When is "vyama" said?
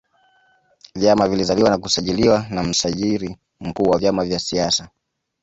0.95-1.27, 3.99-4.25